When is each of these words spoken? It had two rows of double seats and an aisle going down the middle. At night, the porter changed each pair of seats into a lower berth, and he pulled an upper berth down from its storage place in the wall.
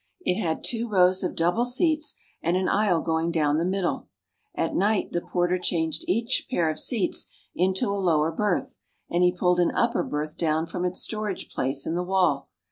It 0.21 0.41
had 0.41 0.63
two 0.63 0.89
rows 0.89 1.23
of 1.23 1.35
double 1.35 1.63
seats 1.63 2.15
and 2.41 2.57
an 2.57 2.67
aisle 2.67 3.01
going 3.01 3.29
down 3.29 3.57
the 3.59 3.63
middle. 3.65 4.07
At 4.55 4.75
night, 4.75 5.11
the 5.11 5.21
porter 5.21 5.59
changed 5.59 6.03
each 6.07 6.47
pair 6.49 6.71
of 6.71 6.79
seats 6.79 7.27
into 7.53 7.87
a 7.87 7.91
lower 7.93 8.31
berth, 8.31 8.79
and 9.11 9.21
he 9.21 9.31
pulled 9.31 9.59
an 9.59 9.69
upper 9.75 10.01
berth 10.01 10.39
down 10.39 10.65
from 10.65 10.85
its 10.85 11.01
storage 11.01 11.49
place 11.51 11.85
in 11.85 11.93
the 11.93 12.01
wall. 12.01 12.47